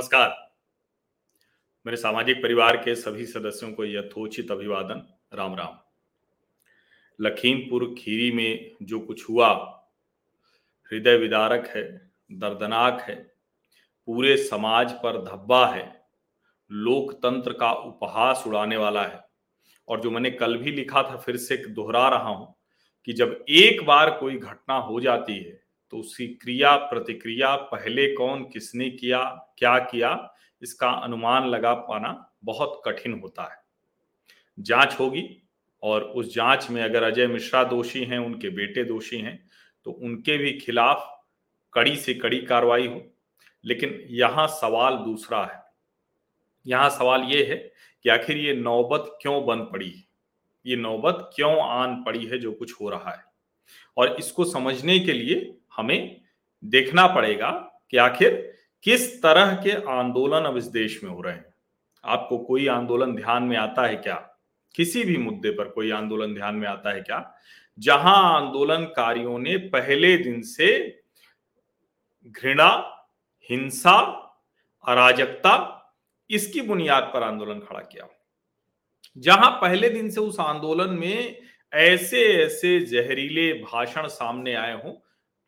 [0.00, 0.54] नमस्कार।
[1.86, 5.78] मेरे सामाजिक परिवार के सभी सदस्यों को यथोचित अभिवादन। राम राम।
[7.20, 9.48] लखीमपुर खीरी में जो कुछ हुआ,
[10.92, 13.34] हृदय विदारक है, दर्दनाक है,
[14.06, 16.04] पूरे समाज पर धब्बा है,
[16.72, 19.24] लोकतंत्र का उपहास उड़ाने वाला है।
[19.88, 22.56] और जो मैंने कल भी लिखा था, फिर से दोहरा रहा हूँ
[23.04, 25.59] कि जब एक बार कोई घटना हो जाती है
[25.90, 29.24] तो उसकी क्रिया, प्रतिक्रिया पहले कौन, किसने किया,
[29.58, 33.58] क्या किया, इसका अनुमान लगा पाना बहुत कठिन होता है।
[34.58, 35.42] जाँच होगी
[35.82, 39.48] और उस जाँच में अगर अजय मिश्रा दोषी हैं, उनके बेटे दोषी हैं
[39.84, 41.24] तो उनके भी खिलाफ
[41.72, 43.02] कड़ी से कड़ी कार्रवाई हो।
[43.64, 45.62] लेकिन यहाँ सवाल दूसरा है।
[46.66, 47.56] यहाँ सवाल ये है
[48.04, 49.90] कि आखिर ये नौबत क्यों बन पड़ी?
[49.90, 50.04] है
[50.66, 53.24] ये नौबत क्यों आन पड़ी है जो कुछ हो रहा है?
[53.96, 56.20] और इसको समझने के लिए हमें
[56.64, 57.50] देखना पड़ेगा
[57.90, 61.54] कि आखिर किस तरह के आंदोलन अब इस देश में हो रहे हैं।
[62.04, 64.36] आपको कोई आंदोलन ध्यान में आता है क्या?
[64.74, 67.34] किसी भी मुद्दे पर कोई आंदोलन ध्यान में आता है क्या?
[67.78, 71.00] जहाँ आंदोलनकारियों ने पहले दिन से
[72.26, 72.96] घृणा,
[73.50, 73.98] हिंसा,
[74.88, 75.76] अराजकता,
[76.30, 78.08] इसकी बुनियाद पर आंदोलन खड़ा किया।
[79.18, 81.40] जहाँ पहले दिन से उस आंदोलन में
[81.72, 84.92] ऐसे ऐसे जहरीले भाषण सामने आए हों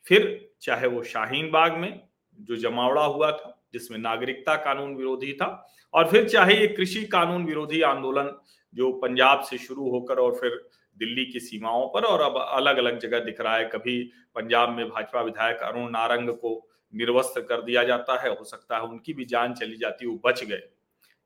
[0.04, 2.00] फिर चाहे वो शाहीन बाग में,
[2.40, 7.44] जो जमावड़ा हुआ था, जिसमें नागरिकता कानून विरोधी था, और फिर चाहे ये कृषि कानून
[7.44, 8.40] विरोधी आंदोलन,
[8.74, 12.98] जो पंजाब से शुरू होकर और फिर दिल्ली की सीमाओं पर और अब अलग अलग
[12.98, 14.02] जगह दिख रहा है, कभी
[14.34, 18.82] पंजाब में भाजपा विधायक अरुण नारंग को निर्वस्त्र कर दिया जाता है, हो सकता है
[18.82, 20.62] उनकी भी जान चली जाती, वो बच गए।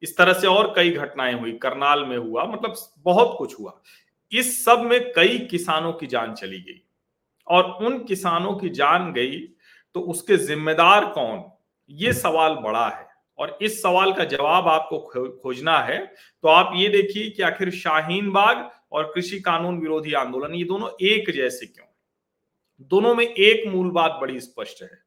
[0.03, 3.81] इस तरह से और कई घटनाएँ हुई, करनाल में हुआ मतलब बहुत कुछ हुआ।
[4.33, 6.86] इस सब में कई किसानों की जान चली गई।
[7.48, 9.39] और उन किसानों की जान गई
[9.94, 11.44] तो उसके जिम्मेदार कौन?
[11.91, 13.07] ये सवाल बड़ा है।
[13.39, 14.98] और इस सवाल का जवाब आपको
[15.42, 20.55] खोजना है। तो आप ये देखिए कि आखिर शाहीन बाग और कृषि कानून विरोधी आंदोलन,
[20.55, 21.86] ये दोनों एक जैसे क्यों?
[22.80, 24.98] दोनों में एक मूल बात बड़ी स्पष्ट है।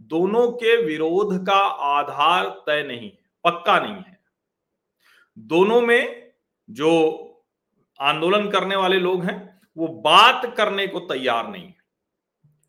[0.00, 3.10] दोनों के विरोध का आधार तय नहीं,
[3.44, 4.20] पक्का नहीं है।
[5.38, 6.32] दोनों में
[6.70, 6.90] जो
[8.00, 11.79] आंदोलन करने वाले लोग हैं, वो बात करने को तैयार नहीं है।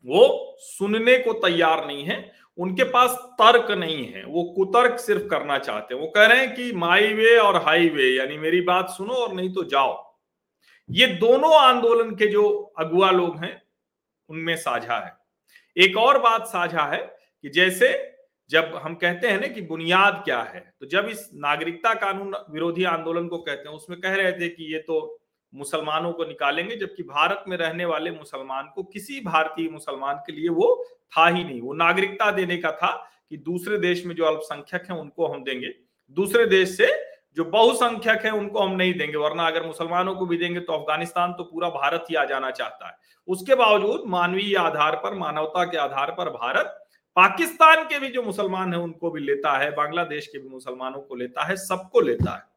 [0.06, 5.58] वो सुनने को तैयार नहीं है, उनके पास तर्क नहीं है, वो कुतर्क सिर्फ़ करना
[5.58, 9.14] चाहते हैं। वो कह रहे हैं कि माई वे और हाईवे, यानी मेरी बात सुनो
[9.14, 10.18] और नहीं तो जाओ।
[10.88, 12.48] ये दोनों आंदोलन के जो
[12.78, 13.62] अगुआ लोग हैं,
[14.28, 15.16] उनमें साझा है।
[15.76, 17.90] एक और बात साझा है कि जैसे
[18.50, 22.84] जब हम कहते हैं ना कि बुनियाद क्या है तो जब इस नागरिकता कानून विरोधी
[22.84, 25.21] आंदोलन को कहते हैं, उसमें कह रहे थे कि ये तो
[25.52, 30.48] मुसलमानों को निकालेंगे, जबकि भारत में रहने वाले मुसलमान को किसी भारतीय मुसलमान के लिए
[30.48, 32.92] वो था ही नहीं। वो नागरिकता देने का था
[33.30, 35.74] कि दूसरे देश में जो अल्पसंख्यक हैं, उनको हम देंगे।
[36.16, 36.86] दूसरे देश से
[37.36, 41.32] जो बहुसंख्यक है, उनको हम नहीं देंगे, वरना अगर मुसलमानों को भी देंगे तो अफ़गानिस्तान
[41.32, 42.96] तो पूरा भारत ही आ जाना चाहता है।
[43.28, 46.78] उसके बावजूद मानवीय आधार पर, मानवता के आधार पर भारत
[47.16, 51.14] पाकिस्तान के भी जो मुसलमान है, उनको भी लेता है, बांग्लादेश के भी मुसलमानों को
[51.14, 52.51] लेता है, सबको लेता है।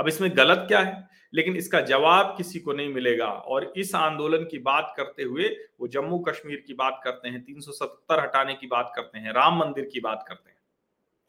[0.00, 1.08] अब इसमें गलत क्या है?
[1.34, 5.48] लेकिन इसका जवाब किसी को नहीं मिलेगा। और इस आंदोलन की बात करते हुए
[5.80, 9.88] वो जम्मू कश्मीर की बात करते हैं 377 हटाने की बात करते हैं, राम मंदिर
[9.92, 10.56] की बात करते हैं।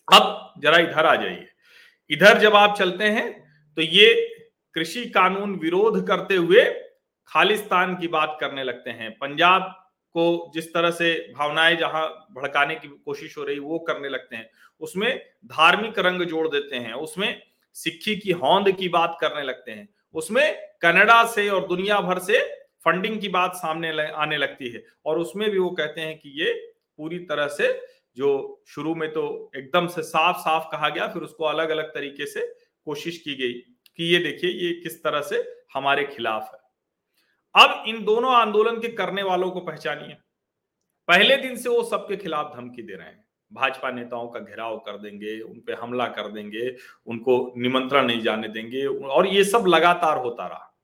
[0.08, 1.48] अब जरा इधर आ जाइए।
[2.10, 3.30] इधर जब आप चलते हैं
[3.78, 4.14] तो ये
[4.76, 6.64] कृषि कानून विरोध करते हुए
[7.30, 9.62] खालिस्तान की बात करने लगते हैं। पंजाब
[10.14, 14.50] को जिस तरह से भावनाएँ जहाँ भड़काने की कोशिश हो रही, वो करने लगते हैं।
[14.82, 19.88] उसमें धार्मिक रंग जोड़ देते हैं। उसमें सिक्खी की हौंद की बात करने लगते हैं।
[20.14, 22.40] उसमें कनाडा से और दुनिया भर से
[22.86, 26.54] फंडिंग की बात सामने आने लगती है। और उसमें भी वो कहते हैं कि ये
[27.00, 27.68] पूरी तरह से
[28.18, 32.26] जो शुरू में तो एकदम से साफ़ साफ़ कहा गया, फिर उसको अलग अलग तरीके
[32.26, 32.42] से
[32.86, 33.54] कोशिश की गई
[33.98, 36.60] कि ये देखिए, ये किस तरह से हमारे खिलाफ है।
[37.56, 40.16] अब इन दोनों आंदोलन के करने वालों को पहचानिए।
[41.08, 44.98] पहले दिन से वो सबके खिलाफ धमकी दे रहे हैं। भाजपा नेताओं का घेराव कर
[44.98, 46.76] देंगे, उन पे हमला कर देंगे,
[47.08, 50.76] उनको निमंत्रण नहीं जाने देंगे, और ये सब लगातार होता रहा।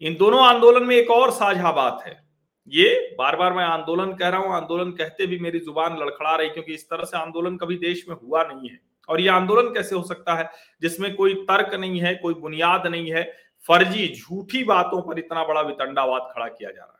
[0.00, 2.28] इन दोनों आंदोलन में एक और साझा बात है।
[2.68, 6.48] ये बार बार मैं आंदोलन कह रहा हूँ, आंदोलन कहते भी मेरी ज़ुबान लड़खड़ा रही
[6.48, 9.96] क्योंकि इस तरह से आंदोलन कभी देश में हुआ नहीं है। और ये आंदोलन कैसे
[9.96, 10.50] हो सकता है,
[10.82, 13.22] जिसमें कोई तर्क नहीं है, कोई बुनियाद नहीं है,
[13.68, 16.97] फर्जी झूठी बातों पर इतना बड़ा वितंडावाद खड़ा किया जा रहा है।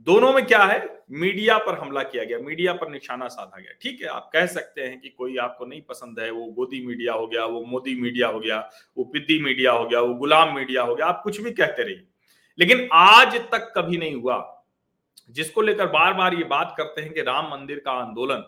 [0.00, 1.04] दोनों में क्या है?
[1.10, 4.80] मीडिया पर हमला किया गया, मीडिया पर निशाना साधा गया। ठीक है, आप कह सकते
[4.80, 8.28] हैं कि कोई आपको नहीं पसंद है, वो गोदी मीडिया हो गया, वो मोदी मीडिया
[8.28, 11.50] हो गया, वो पिद्दी मीडिया हो गया, वो गुलाम मीडिया हो गया, आप कुछ भी
[11.50, 12.06] कहते रहिए।
[12.58, 14.66] लेकिन आज तक कभी नहीं हुआ।
[15.30, 18.44] जिसको लेकर बार बार ये बात करते हैं कि राम मंदिर का आंदोलन,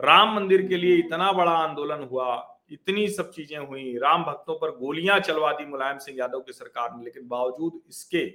[0.00, 4.70] राम मंदिर के लिए इतना बड़ा आंदोलन हुआ, इतनी सब चीज़ें हुई, राम भक्तों पर
[4.70, 8.26] गोलियाँ चलवा दी मुलायम सिंह यादव की सरकार ने, लेकिन बावजूद इसके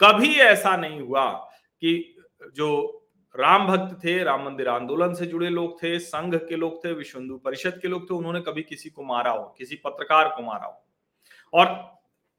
[0.00, 1.48] कभी ऐसा नहीं हुआ
[1.84, 2.16] कि
[2.56, 2.98] जो
[3.34, 7.18] राम भक्त थे, राम मंदिर आंदोलन से जुड़े लोग थे, संघ के लोग थे, विश्व
[7.18, 10.66] हिंदू परिषद के लोग थे, उन्होंने कभी किसी को मारा हो, किसी पत्रकार को मारा
[10.66, 10.84] हो।
[11.52, 11.66] और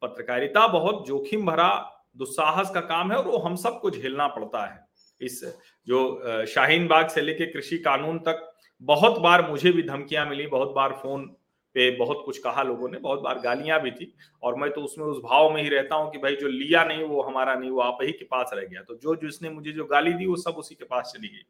[0.01, 1.69] पत्रकारिता बहुत जोखिम भरा,
[2.17, 4.85] दुस्साहस का काम है और वो हम सबको झेलना पड़ता है।
[5.21, 5.43] इस
[5.87, 8.49] जो शाहीन बाग से लेके कृषि कानून तक
[8.81, 11.35] बहुत बार मुझे भी धमकियाँ मिली, बहुत बार फ़ोन
[11.73, 15.05] पे बहुत कुछ कहा लोगों ने, बहुत बार गालियाँ भी थी और मैं तो उसमें
[15.05, 17.79] उस भाव में ही रहता हूँ कि भाई जो लिया नहीं, वो हमारा नहीं, वो
[17.79, 20.51] आप ही के पास रह गया। तो जो जिसने मुझे जो गाली दी, वो सब
[20.51, 21.45] उसी के पास चली गई।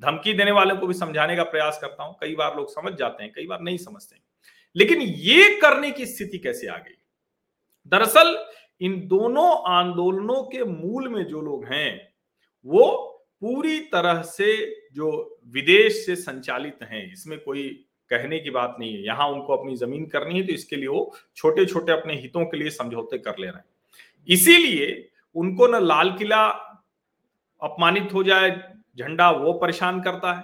[0.00, 3.24] धमकी देने वालों को भी समझाने का प्रयास करता हूँ। कई बार लोग समझ जाते
[3.24, 4.16] हैं, कई बार नहीं समझते
[4.76, 6.98] लेकिन ये करने की स्थिति कैसे आ गई?
[7.86, 8.46] दरअसल,
[8.80, 12.12] इन दोनों आंदोलनों के मूल में जो लोग हैं,
[12.64, 13.02] वो
[13.40, 19.04] पूरी तरह से जो विदेश से संचालित हैं, इसमें कोई कहने की बात नहीं है।
[19.04, 22.56] यहाँ उनको अपनी ज़मीन करनी है तो इसके लिए वो छोटे छोटे अपने हितों के
[22.56, 23.64] लिए समझौते कर ले रहे हैं।
[24.28, 26.44] इसीलिए उनको न लाल किला
[27.62, 28.50] अपमानित हो जाए,
[28.98, 30.42] झंडा वो परेशान करता है,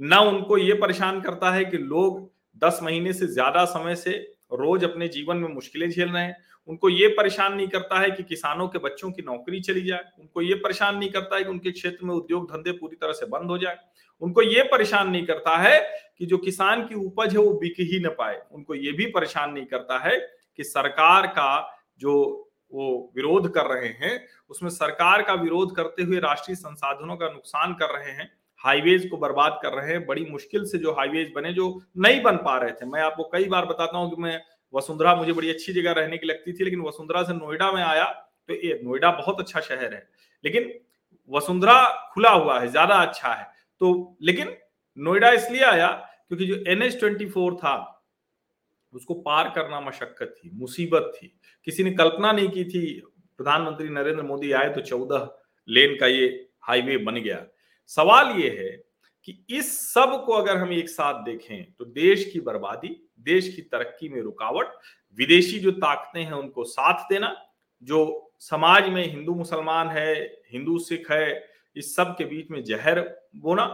[0.00, 2.20] न उनको ये परेशान करता है कि लोग
[2.62, 4.12] दस महीने से ज़्यादा समय से
[4.54, 6.36] रोज अपने जीवन में मुश्किलें झेल रहे हैं।
[6.68, 10.42] उनको ये परेशान नहीं करता है कि किसानों के बच्चों की नौकरी चली जाए। उनको
[10.42, 13.50] ये परेशान नहीं करता है कि उनके क्षेत्र में उद्योग धंधे पूरी तरह से बंद
[13.50, 13.76] हो जाए।
[14.22, 15.78] उनको ये परेशान नहीं करता है
[16.18, 19.52] कि जो किसान की उपज है वो बिक ही ना पाए। उनको ये भी परेशान
[19.52, 20.18] नहीं करता है
[20.58, 22.14] कि सरकार का जो
[22.72, 27.72] वो विरोध कर रहे हैं, उसमें सरकार का विरोध करते हुए राष्ट्रीय संसाधनों का नुकसान
[27.74, 28.30] कर रहे हैं,
[28.60, 31.68] हाईवेज को बर्बाद कर रहे हैं, बड़ी मुश्किल से जो हाईवेज बने जो
[31.98, 34.40] नहीं बन पा रहे थे। मैं आपको कई बार बताता हूँ कि मैं
[34.74, 38.04] वसुंधरा, मुझे बड़ी अच्छी जगह रहने की लगती थी, लेकिन वसुंधरा से नोएडा में आया
[38.48, 40.06] तो ये नोएडा बहुत अच्छा शहर है।
[40.44, 40.72] लेकिन
[41.30, 41.82] वसुंधरा
[42.14, 43.48] खुला हुआ है, ज़्यादा अच्छा है।
[43.80, 44.56] तो लेकिन
[44.96, 45.88] नोएडा इसलिए आया
[46.28, 47.74] क्योंकि जो एन एच ट्वेंटी फोर था,
[48.94, 51.26] उसको पार करना मशक्कत थी, मुसीबत थी।
[51.66, 53.00] किसी ने कल्पना नहीं की थी,
[53.38, 55.28] प्रधानमंत्री नरेंद्र मोदी आए तो चौदह
[55.68, 56.26] लेन का ये
[56.62, 57.44] हाईवे बन गया।
[57.90, 58.70] सवाल ये है
[59.24, 62.88] कि इस सबको अगर हम एक साथ देखें तो देश की बर्बादी,
[63.20, 64.66] देश की तरक्की में रुकावट,
[65.18, 67.34] विदेशी जो ताकतें हैं उनको साथ देना,
[67.82, 70.14] जो समाज में हिंदू मुसलमान है,
[70.52, 73.00] हिंदू सिख है इस सब के बीच में जहर
[73.36, 73.64] बोना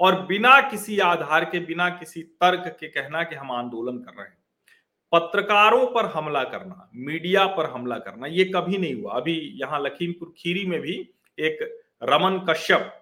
[0.00, 4.26] और बिना किसी आधार के, बिना किसी तर्क के कहना कि हम आंदोलन कर रहे
[4.26, 4.36] हैं।
[5.12, 10.32] पत्रकारों पर हमला करना, मीडिया पर हमला करना, ये कभी नहीं हुआ। अभी यहाँ लखीमपुर
[10.36, 10.94] खीरी में भी
[11.38, 11.58] एक
[12.02, 12.92] रमन कश्यप,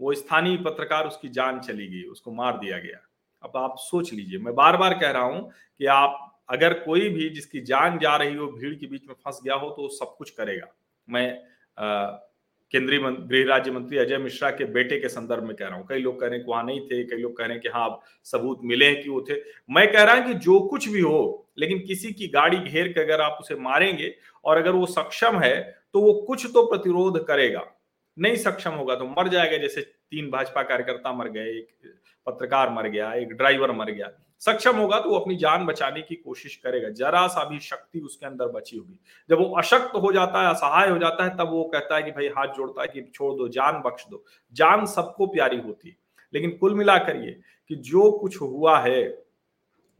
[0.00, 2.98] वो स्थानीय पत्रकार, उसकी जान चली गई, उसको मार दिया गया।
[3.42, 7.28] अब आप सोच लीजिए, मैं बार बार कह रहा हूँ कि आप, अगर कोई भी
[7.28, 10.30] जिसकी जान जा रही हो, भीड़ के बीच में फंस गया हो तो सब कुछ
[10.30, 10.66] करेगा।
[11.08, 11.28] मैं
[12.72, 15.98] केंद्रीय गृह राज्य मंत्री अजय मिश्रा के बेटे के संदर्भ में कह रहा हूँ। कई
[15.98, 18.00] लोग कह रहे हैं कि वहाँ नहीं थे, कई लोग कह रहे हैं कि हाँ
[18.26, 19.40] सबूत मिले हैं कि वो थे।
[19.70, 23.00] मैं कह रहा हूँ कि जो कुछ भी हो, लेकिन किसी की गाड़ी घेर के
[23.00, 24.14] अगर आप उसे मारेंगे
[24.44, 25.60] और अगर वो सक्षम है
[25.94, 27.64] तो वो कुछ तो प्रतिरोध करेगा।
[28.16, 31.94] नहीं सक्षम होगा तो मर जाएगा। जैसे तीन भाजपा कार्यकर्ता मर गए, एक
[32.26, 36.14] पत्रकार मर गया, एक ड्राइवर मर गया। सक्षम होगा तो वो अपनी जान बचाने की
[36.14, 39.00] कोशिश करेगा। जरा सा भी शक्ति उसके अंदर बची होगी।
[39.30, 42.10] जब वो अशक्त हो जाता है, असहाय हो जाता है, तब वो कहता है कि
[42.10, 45.96] भाई हाथ जोड़ता है कि छोड़ दो, जान बख्श दो। जान सबको प्यारी होती है।
[46.34, 49.24] लेकिन कुल मिलाकर ये कि जो कुछ हुआ है,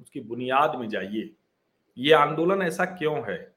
[0.01, 1.35] उसकी बुनियाद में जाइए।
[1.99, 3.55] ये आंदोलन ऐसा क्यों है?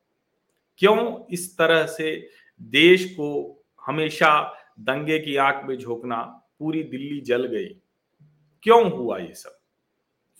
[0.77, 2.29] क्यों इस तरह से
[2.61, 7.65] देश को हमेशा दंगे की आँख में झोंकना, पूरी दिल्ली जल गई?
[8.63, 9.62] क्यों हुआ ये सब?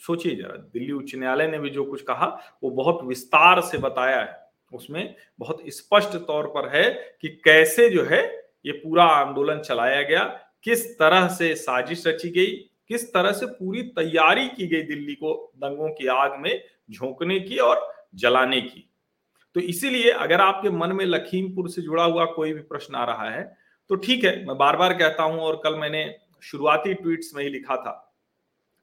[0.03, 2.27] सोचिए जरा, दिल्ली उच्च न्यायालय ने भी जो कुछ कहा,
[2.63, 4.41] वो बहुत विस्तार से बताया है।
[4.71, 6.89] उसमें बहुत स्पष्ट तौर पर है
[7.21, 8.21] कि कैसे जो है,
[8.65, 10.23] ये पूरा आंदोलन चलाया गया,
[10.63, 12.51] किस तरह से साजिश रची गई,
[12.89, 17.57] किस तरह से पूरी तैयारी की गई दिल्ली को दंगों की आग में झोंकने की
[17.59, 18.89] और जलाने की।
[19.55, 23.29] तो इसीलिए अगर आपके मन में लखीमपुर से जुड़ा हुआ कोई भी प्रश्न आ रहा
[23.29, 23.43] है
[23.89, 26.03] तो ठीक है, मैं बार बार कहता हूँ और कल मैंने
[26.43, 27.91] शुरुआती ट्वीट्स में ही लिखा था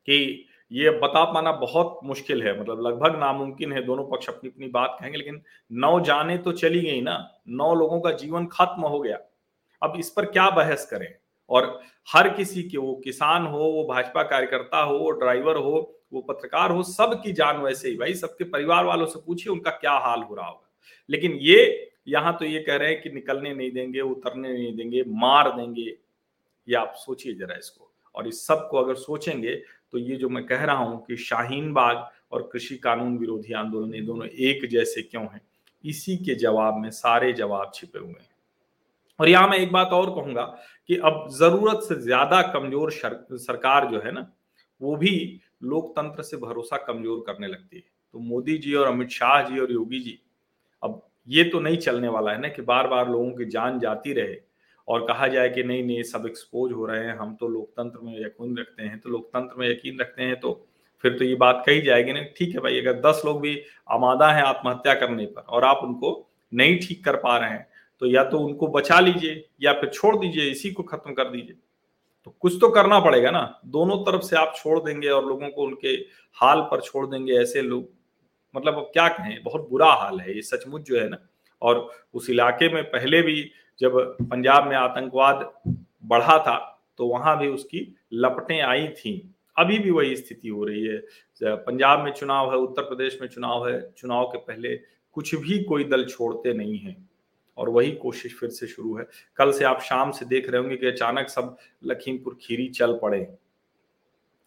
[0.09, 4.69] कि ये बता पाना बहुत मुश्किल है। मतलब लगभग नामुमकिन है, दोनों पक्ष अपनी अपनी
[4.69, 9.01] बात कहेंगे, लेकिन नौ जाने तो चली गई ना। नौ लोगों का जीवन खत्म हो
[9.01, 9.19] गया।
[9.83, 11.15] अब इस पर क्या बहस करें?
[11.51, 11.81] और
[12.13, 16.71] हर किसी के, वो किसान हो, वो भाजपा कार्यकर्ता हो, वो ड्राइवर हो, वो पत्रकार
[16.71, 20.23] हो सब की जान वैसे ही। भाई, सबके परिवार वालों से पूछिए, उनका क्या हाल
[20.23, 20.71] हो रहा होगा।
[21.11, 25.05] लेकिन ये, यहाँ तो ये कह रहे हैं कि निकलने नहीं देंगे, उतरने नहीं देंगे,
[25.07, 25.97] मार देंगे।
[26.69, 29.55] ये आप सोचिए जरा इसको। और इस सबको अगर सोचेंगे
[29.93, 33.95] तो ये जो मैं कह रहा हूँ कि शाहीन बाग और कृषि कानून विरोधी आंदोलन,
[33.95, 35.41] ये दोनों एक जैसे क्यों हैं?
[35.85, 38.29] इसी के जवाब में सारे जवाब छिपे हुए हैं।
[39.21, 40.43] और यहाँ मैं एक बात और कहूँगा
[40.89, 44.27] कि अब ज़रूरत से ज़्यादा कमज़ोर सरकार जो है ना,
[44.81, 47.83] वो भी लोकतंत्र से भरोसा कमज़ोर करने लगती है।
[48.15, 50.19] तो मोदी जी और अमित शाह जी और योगी जी,
[50.83, 54.13] अब ये तो नहीं चलने वाला है ना कि बार बार लोगों की जान जाती
[54.13, 54.35] रहे।
[54.89, 58.21] और कहा जाए कि नहीं नहीं, सब एक्सपोज हो रहे हैं, हम तो लोकतंत्र में
[58.21, 60.53] यकीन रखते हैं तो लोकतंत्र में यकीन रखते हैं तो
[61.05, 63.61] फिर तो ये बात कही जाएगी ना, ठीक है भाई, अगर दस लोग भी
[63.91, 67.67] आमादा हैं आत्महत्या करने पर और आप उनको नहीं ठीक कर पा रहे हैं
[68.03, 71.57] तो या तो उनको बचा लीजिए या फिर छोड़ दीजिए, इसी को खत्म कर दीजिए।
[72.27, 75.63] तो कुछ तो करना पड़ेगा ना, दोनों तरफ़ से आप छोड़ देंगे और लोगों को
[75.63, 75.93] उनके
[76.37, 77.89] हाल पर छोड़ देंगे, ऐसे लोग
[78.55, 81.19] मतलब अब क्या कहें, बहुत बुरा हाल है, ये सचमुच जो है ना,
[81.63, 85.53] और उस इलाके में पहले भी जब पंजाब में आतंकवाद
[86.05, 90.87] बढ़ा था तो वहाँ भी उसकी लपटें आई थी। अभी भी वही स्थिति हो रही
[90.87, 91.03] है।
[91.45, 94.77] पंजाब में चुनाव है, उत्तर प्रदेश में चुनाव है, चुनाव के पहले
[95.13, 96.97] कुछ भी कोई दल छोड़ते नहीं है।
[97.59, 99.07] और वही कोशिश फिर से शुरू है।
[99.37, 103.35] कल से आप शाम से देख रहे होंगे कि अचानक सब लखीमपुर खीरी चल पड़े।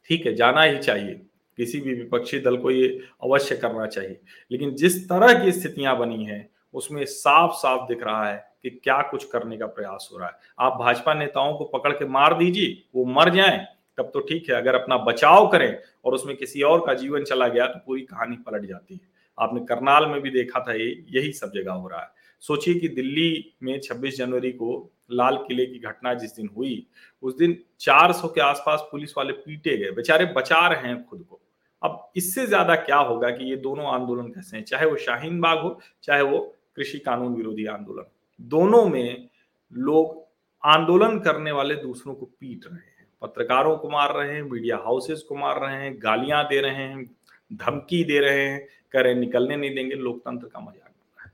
[0.05, 1.21] ठीक है, जाना ही चाहिए।
[1.57, 4.21] किसी भी विपक्षी दल को ये अवश्य करना चाहिए।
[4.51, 9.01] लेकिन जिस तरह की स्थितियाँ बनी हैं, उसमें साफ़ साफ़ दिख रहा है कि क्या
[9.01, 12.83] कुछ करने का प्रयास हो रहा है। आप भाजपा नेताओं को पकड़ के मार दीजिए,
[12.95, 13.65] वो मर जाए,
[13.97, 17.47] तब तो ठीक है। अगर अपना बचाव करें और उसमें किसी और का जीवन चला
[17.47, 21.31] गया तो पूरी कहानी पलट जाती है। आपने करनाल में भी देखा था, ये, यही
[21.31, 25.79] सब जगह हो रहा है। सोचिए कि दिल्ली में 26 जनवरी को लाल किले की
[25.79, 26.87] घटना जिस दिन हुई,
[27.23, 31.39] उस दिन 400 के आसपास पुलिस वाले पीटे गए। बेचारे बचा रहे हैं खुद को।
[31.81, 34.63] अब इससे ज़्यादा क्या होगा कि ये दोनों आंदोलन कैसे हैं?
[34.63, 36.39] चाहे वो शाहीन बाग हो, चाहे वो
[36.75, 38.03] कृषि कानून विरोधी आंदोलन।
[38.41, 39.29] दोनों में
[39.73, 40.23] लोग
[40.65, 45.21] आंदोलन करने वाले दूसरों को पीट रहे हैं। पत्रकारों को मार रहे हैं मीडिया हाउसेस
[45.21, 47.05] को मार रहे हैं, गालियाँ दे रहे हैं,
[47.53, 51.33] धमकी दे रहे हैं, कह रहे निकलने नहीं देंगे, लोकतंत्र का मज़ाक बन रहा है।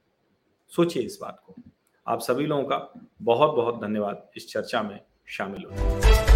[0.67, 1.55] सोचिए इस बात को।
[2.07, 6.28] आप सभी लोगों का बहुत बहुत धन्यवाद। इस चर्चा में शामिल होने